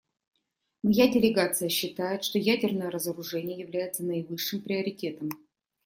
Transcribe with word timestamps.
Моя 0.81 1.07
делегация 1.11 1.69
считает, 1.69 2.23
что 2.23 2.39
ядерное 2.39 2.89
разоружение 2.89 3.59
является 3.59 4.01
наивысшим 4.03 4.59
приоритетом. 4.63 5.29